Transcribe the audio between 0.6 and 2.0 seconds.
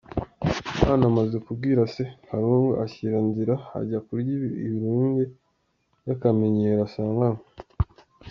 Umwana amaze kubwira